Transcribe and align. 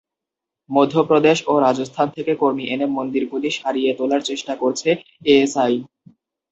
মধ্যপ্রদেশ 0.69 1.37
ও 1.47 1.63
রাজস্থান 1.65 2.07
থেকে 2.15 2.31
কর্মী 2.41 2.63
এনে 2.65 2.87
মন্দিরগুলি 2.97 3.49
সারিয়ে 3.59 3.91
তোলার 3.99 4.21
চেষ্টা 4.29 4.53
করছে 4.61 4.89
এএসআই। 5.25 5.75